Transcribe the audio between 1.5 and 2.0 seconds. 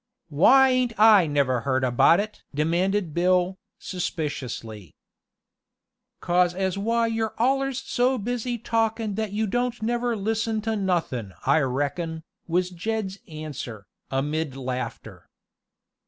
heard